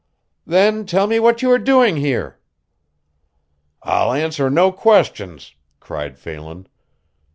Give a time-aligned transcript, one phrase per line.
[0.47, 2.39] "Then tell me what you are doing here."
[3.83, 6.65] "I'll answer no questions," cried Phelan.